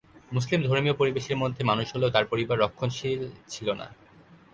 মুসলিম 0.31 0.59
ধর্মীয় 0.61 0.95
পরিবেশের 0.97 1.37
মধ্যে 1.37 1.61
মানুষ 1.63 1.87
হলেও 1.95 2.13
তার 2.15 2.25
পরিবার 2.25 2.57
রক্ষণশীল 2.59 3.21
ছিলনা। 3.49 3.87